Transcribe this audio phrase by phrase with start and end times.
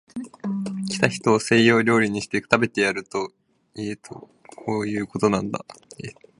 [0.89, 3.03] 来た人を西洋料理にして、食べてやる
[3.75, 5.63] 家とこういうことなんだ